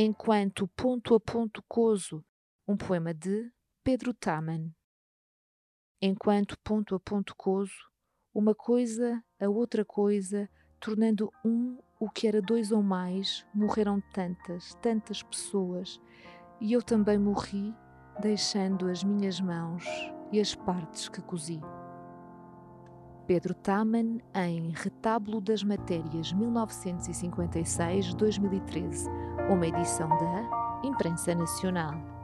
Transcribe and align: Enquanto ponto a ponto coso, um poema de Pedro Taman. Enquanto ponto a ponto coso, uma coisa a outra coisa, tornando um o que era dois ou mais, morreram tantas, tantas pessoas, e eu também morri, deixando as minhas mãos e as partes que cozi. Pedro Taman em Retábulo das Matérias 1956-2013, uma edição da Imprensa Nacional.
Enquanto 0.00 0.68
ponto 0.68 1.12
a 1.16 1.18
ponto 1.18 1.60
coso, 1.66 2.24
um 2.68 2.76
poema 2.76 3.12
de 3.12 3.50
Pedro 3.82 4.14
Taman. 4.14 4.72
Enquanto 6.00 6.56
ponto 6.60 6.94
a 6.94 7.00
ponto 7.00 7.34
coso, 7.34 7.74
uma 8.32 8.54
coisa 8.54 9.20
a 9.40 9.48
outra 9.48 9.84
coisa, 9.84 10.48
tornando 10.78 11.32
um 11.44 11.76
o 11.98 12.08
que 12.08 12.28
era 12.28 12.40
dois 12.40 12.70
ou 12.70 12.80
mais, 12.80 13.44
morreram 13.52 14.00
tantas, 14.12 14.72
tantas 14.76 15.20
pessoas, 15.20 16.00
e 16.60 16.72
eu 16.72 16.80
também 16.80 17.18
morri, 17.18 17.74
deixando 18.20 18.86
as 18.86 19.02
minhas 19.02 19.40
mãos 19.40 19.84
e 20.30 20.38
as 20.38 20.54
partes 20.54 21.08
que 21.08 21.20
cozi. 21.20 21.60
Pedro 23.26 23.52
Taman 23.52 24.20
em 24.32 24.70
Retábulo 24.70 25.40
das 25.40 25.64
Matérias 25.64 26.32
1956-2013, 26.32 29.27
uma 29.48 29.66
edição 29.66 30.08
da 30.08 30.78
Imprensa 30.82 31.34
Nacional. 31.34 32.17